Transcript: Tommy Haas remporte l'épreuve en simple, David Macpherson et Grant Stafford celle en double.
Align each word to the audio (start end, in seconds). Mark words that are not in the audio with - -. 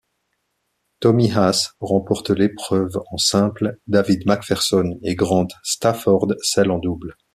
Tommy 0.99 1.29
Haas 1.31 1.75
remporte 1.79 2.31
l'épreuve 2.31 2.99
en 3.11 3.17
simple, 3.17 3.77
David 3.85 4.25
Macpherson 4.25 4.97
et 5.03 5.13
Grant 5.13 5.45
Stafford 5.63 6.33
celle 6.41 6.71
en 6.71 6.79
double. 6.79 7.15